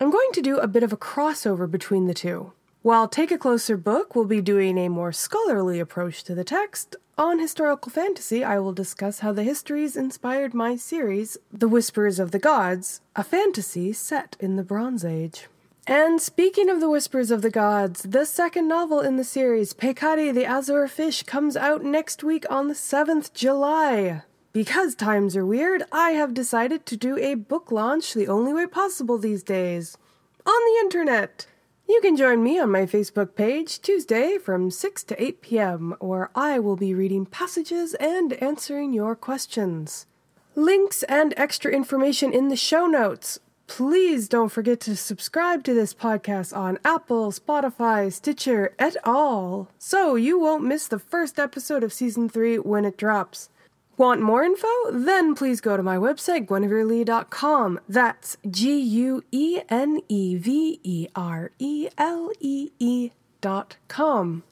I'm 0.00 0.12
going 0.12 0.30
to 0.34 0.40
do 0.40 0.58
a 0.58 0.68
bit 0.68 0.84
of 0.84 0.92
a 0.92 0.96
crossover 0.96 1.68
between 1.68 2.06
the 2.06 2.14
two. 2.14 2.52
While 2.82 3.08
Take 3.08 3.32
a 3.32 3.38
Closer 3.38 3.76
Book 3.76 4.14
will 4.14 4.24
be 4.24 4.40
doing 4.40 4.78
a 4.78 4.88
more 4.88 5.10
scholarly 5.10 5.80
approach 5.80 6.22
to 6.24 6.34
the 6.36 6.44
text, 6.44 6.94
on 7.22 7.38
Historical 7.38 7.90
Fantasy 7.90 8.42
I 8.42 8.58
will 8.58 8.72
discuss 8.72 9.20
how 9.20 9.32
the 9.32 9.44
histories 9.44 9.96
inspired 9.96 10.54
my 10.54 10.74
series, 10.74 11.38
The 11.52 11.68
Whispers 11.68 12.18
of 12.18 12.32
the 12.32 12.40
Gods, 12.40 13.00
a 13.14 13.22
fantasy 13.22 13.92
set 13.92 14.36
in 14.40 14.56
the 14.56 14.64
Bronze 14.64 15.04
Age. 15.04 15.46
And 15.86 16.20
speaking 16.20 16.68
of 16.68 16.80
the 16.80 16.90
Whispers 16.90 17.30
of 17.30 17.42
the 17.42 17.50
Gods, 17.50 18.02
the 18.02 18.26
second 18.26 18.66
novel 18.66 19.00
in 19.00 19.18
the 19.18 19.24
series, 19.24 19.72
Pekari 19.72 20.34
the 20.34 20.44
Azure 20.44 20.88
Fish, 20.88 21.22
comes 21.22 21.56
out 21.56 21.84
next 21.84 22.24
week 22.24 22.44
on 22.50 22.66
the 22.66 22.74
7th 22.74 23.32
July. 23.32 24.22
Because 24.52 24.96
times 24.96 25.36
are 25.36 25.46
weird, 25.46 25.84
I 25.92 26.10
have 26.10 26.34
decided 26.34 26.86
to 26.86 26.96
do 26.96 27.16
a 27.18 27.34
book 27.34 27.70
launch 27.70 28.14
the 28.14 28.26
only 28.26 28.52
way 28.52 28.66
possible 28.66 29.16
these 29.16 29.44
days 29.44 29.96
on 30.44 30.60
the 30.66 30.80
internet. 30.80 31.46
You 31.92 32.00
can 32.00 32.16
join 32.16 32.42
me 32.42 32.58
on 32.58 32.70
my 32.70 32.86
Facebook 32.86 33.34
page 33.34 33.78
Tuesday 33.82 34.38
from 34.38 34.70
6 34.70 35.04
to 35.04 35.22
8 35.22 35.42
p.m., 35.42 35.94
where 36.00 36.30
I 36.34 36.58
will 36.58 36.74
be 36.74 36.94
reading 36.94 37.26
passages 37.26 37.92
and 38.00 38.32
answering 38.42 38.94
your 38.94 39.14
questions. 39.14 40.06
Links 40.54 41.02
and 41.02 41.34
extra 41.36 41.70
information 41.70 42.32
in 42.32 42.48
the 42.48 42.56
show 42.56 42.86
notes. 42.86 43.40
Please 43.66 44.26
don't 44.26 44.48
forget 44.48 44.80
to 44.80 44.96
subscribe 44.96 45.64
to 45.64 45.74
this 45.74 45.92
podcast 45.92 46.56
on 46.56 46.78
Apple, 46.82 47.30
Spotify, 47.30 48.10
Stitcher, 48.10 48.74
et 48.78 48.96
al., 49.04 49.68
so 49.78 50.14
you 50.14 50.40
won't 50.40 50.64
miss 50.64 50.88
the 50.88 50.98
first 50.98 51.38
episode 51.38 51.84
of 51.84 51.92
season 51.92 52.26
3 52.26 52.58
when 52.60 52.86
it 52.86 52.96
drops. 52.96 53.50
Want 53.96 54.22
more 54.22 54.42
info? 54.42 54.68
Then 54.90 55.34
please 55.34 55.60
go 55.60 55.76
to 55.76 55.82
my 55.82 55.96
website, 55.96 56.46
gueneverelee.com. 56.46 57.80
That's 57.88 58.36
G 58.50 58.78
U 58.78 59.22
E 59.30 59.60
N 59.68 60.00
E 60.08 60.36
V 60.36 60.80
E 60.82 61.08
R 61.14 61.50
E 61.58 61.88
L 61.98 62.30
E 62.40 62.70
E 62.78 63.10
dot 63.40 63.76
com. 63.88 64.44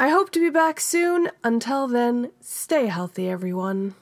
I 0.00 0.08
hope 0.08 0.30
to 0.32 0.40
be 0.40 0.50
back 0.50 0.80
soon. 0.80 1.30
Until 1.42 1.88
then, 1.88 2.32
stay 2.40 2.86
healthy, 2.86 3.28
everyone. 3.28 3.94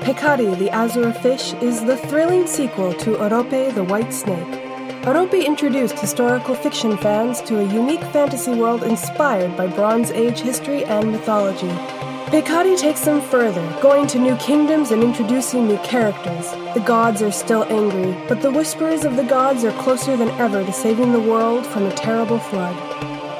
Pekari 0.00 0.58
the 0.58 0.70
Azure 0.70 1.12
Fish 1.12 1.52
is 1.54 1.84
the 1.84 1.96
thrilling 1.96 2.46
sequel 2.46 2.94
to 2.94 3.16
Orope 3.16 3.74
the 3.74 3.84
White 3.84 4.12
Snake. 4.12 4.59
Orope 5.04 5.46
introduced 5.46 5.98
historical 5.98 6.54
fiction 6.54 6.94
fans 6.98 7.40
to 7.42 7.58
a 7.58 7.72
unique 7.72 8.04
fantasy 8.12 8.52
world 8.52 8.82
inspired 8.82 9.56
by 9.56 9.66
Bronze 9.66 10.10
Age 10.10 10.40
history 10.40 10.84
and 10.84 11.10
mythology. 11.10 11.70
Pekari 12.28 12.76
takes 12.78 13.00
them 13.00 13.22
further, 13.22 13.66
going 13.80 14.06
to 14.08 14.18
new 14.18 14.36
kingdoms 14.36 14.90
and 14.90 15.02
introducing 15.02 15.66
new 15.66 15.78
characters. 15.78 16.50
The 16.74 16.84
gods 16.84 17.22
are 17.22 17.32
still 17.32 17.64
angry, 17.64 18.14
but 18.28 18.42
the 18.42 18.50
whisperers 18.50 19.06
of 19.06 19.16
the 19.16 19.24
gods 19.24 19.64
are 19.64 19.72
closer 19.80 20.18
than 20.18 20.28
ever 20.32 20.62
to 20.62 20.72
saving 20.72 21.12
the 21.12 21.18
world 21.18 21.64
from 21.64 21.86
a 21.86 21.94
terrible 21.94 22.38
flood. 22.38 22.76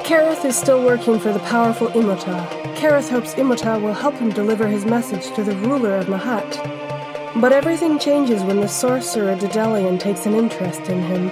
Kareth 0.03 0.43
is 0.43 0.57
still 0.57 0.83
working 0.83 1.19
for 1.19 1.31
the 1.31 1.39
powerful 1.41 1.89
Imota. 1.89 2.43
Kareth 2.75 3.09
hopes 3.09 3.35
Imota 3.35 3.79
will 3.79 3.93
help 3.93 4.15
him 4.15 4.31
deliver 4.31 4.67
his 4.67 4.83
message 4.83 5.31
to 5.35 5.43
the 5.43 5.55
ruler 5.57 5.95
of 5.95 6.07
Mahat. 6.07 7.39
But 7.39 7.53
everything 7.53 7.99
changes 7.99 8.41
when 8.41 8.59
the 8.59 8.67
sorcerer 8.67 9.35
Dedelian 9.35 9.99
takes 9.99 10.25
an 10.25 10.33
interest 10.33 10.89
in 10.89 11.01
him. 11.03 11.31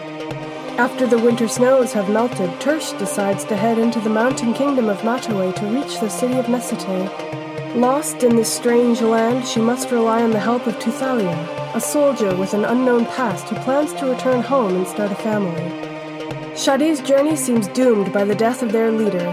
After 0.79 1.05
the 1.05 1.19
winter 1.19 1.49
snows 1.49 1.91
have 1.91 2.09
melted, 2.09 2.49
Tersh 2.61 2.97
decides 2.97 3.43
to 3.43 3.57
head 3.57 3.77
into 3.77 3.99
the 3.99 4.09
mountain 4.09 4.53
kingdom 4.53 4.87
of 4.87 4.99
Mataway 4.99 5.53
to 5.55 5.65
reach 5.65 5.99
the 5.99 6.07
city 6.07 6.35
of 6.35 6.47
Nesite. 6.47 7.75
Lost 7.75 8.23
in 8.23 8.37
this 8.37 8.53
strange 8.53 9.01
land, 9.01 9.45
she 9.45 9.59
must 9.59 9.91
rely 9.91 10.23
on 10.23 10.31
the 10.31 10.39
help 10.39 10.67
of 10.67 10.79
Tuthalia, 10.79 11.35
a 11.75 11.81
soldier 11.81 12.33
with 12.37 12.53
an 12.53 12.63
unknown 12.63 13.05
past 13.07 13.49
who 13.49 13.57
plans 13.57 13.91
to 13.95 14.05
return 14.05 14.41
home 14.41 14.73
and 14.73 14.87
start 14.87 15.11
a 15.11 15.15
family. 15.15 15.69
Shadi's 16.55 17.01
journey 17.01 17.35
seems 17.35 17.67
doomed 17.67 18.13
by 18.13 18.23
the 18.23 18.33
death 18.33 18.63
of 18.63 18.71
their 18.71 18.89
leader, 18.89 19.27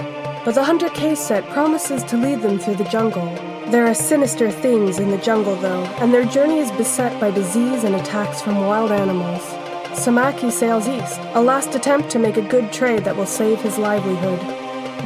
but 0.45 0.57
the 0.57 0.65
hunter 0.65 0.89
Kayset 0.89 1.49
promises 1.53 2.03
to 2.11 2.17
lead 2.17 2.43
them 2.43 2.59
through 2.59 2.75
the 2.75 2.91
jungle. 2.91 3.33
There 3.71 3.87
are 3.87 3.95
sinister 3.95 4.51
things 4.51 4.99
in 4.99 5.13
the 5.13 5.19
jungle, 5.19 5.55
though, 5.55 5.85
and 6.01 6.13
their 6.13 6.25
journey 6.25 6.59
is 6.59 6.73
beset 6.73 7.21
by 7.21 7.31
disease 7.31 7.85
and 7.85 7.95
attacks 7.95 8.43
from 8.43 8.67
wild 8.67 8.91
animals. 8.91 9.56
Samaki 9.97 10.53
sails 10.53 10.87
east, 10.87 11.19
a 11.35 11.41
last 11.41 11.75
attempt 11.75 12.11
to 12.11 12.19
make 12.19 12.37
a 12.37 12.43
good 12.43 12.71
trade 12.71 13.05
that 13.05 13.17
will 13.17 13.27
save 13.27 13.61
his 13.63 13.79
livelihood. 13.79 14.39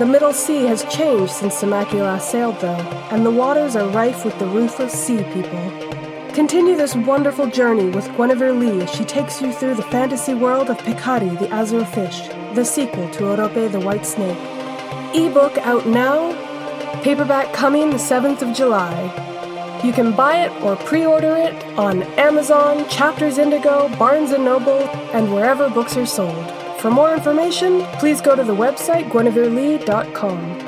The 0.00 0.04
Middle 0.04 0.32
Sea 0.32 0.64
has 0.64 0.84
changed 0.84 1.32
since 1.32 1.54
Samaki 1.54 2.00
last 2.00 2.30
sailed, 2.30 2.58
though, 2.60 2.80
and 3.12 3.24
the 3.24 3.30
waters 3.30 3.76
are 3.76 3.88
rife 3.90 4.24
with 4.24 4.36
the 4.40 4.46
ruthless 4.46 4.92
sea 4.92 5.22
people. 5.32 5.70
Continue 6.34 6.76
this 6.76 6.96
wonderful 6.96 7.46
journey 7.46 7.88
with 7.88 8.08
Guenevere 8.16 8.52
Lee 8.52 8.82
as 8.82 8.90
she 8.90 9.04
takes 9.04 9.40
you 9.40 9.52
through 9.52 9.76
the 9.76 9.82
fantasy 9.84 10.34
world 10.34 10.68
of 10.68 10.78
Pekari 10.78 11.38
the 11.38 11.48
Azure 11.50 11.84
Fish, 11.84 12.28
the 12.54 12.64
sequel 12.64 13.08
to 13.10 13.22
Orope 13.22 13.70
the 13.70 13.80
White 13.80 14.04
Snake. 14.04 14.38
Ebook 15.14 15.56
out 15.58 15.86
now, 15.86 16.32
paperback 17.02 17.52
coming 17.52 17.90
the 17.90 17.96
7th 17.96 18.42
of 18.42 18.56
July. 18.56 19.29
You 19.82 19.92
can 19.94 20.12
buy 20.14 20.44
it 20.44 20.52
or 20.62 20.76
pre-order 20.76 21.36
it 21.36 21.54
on 21.78 22.02
Amazon, 22.18 22.86
Chapters 22.90 23.38
Indigo, 23.38 23.88
Barnes 23.96 24.30
& 24.30 24.38
Noble, 24.38 24.80
and 25.14 25.32
wherever 25.32 25.70
books 25.70 25.96
are 25.96 26.04
sold. 26.04 26.52
For 26.80 26.90
more 26.90 27.14
information, 27.14 27.82
please 27.98 28.20
go 28.20 28.36
to 28.36 28.44
the 28.44 28.54
website 28.54 29.08
gueneverelee.com. 29.08 30.59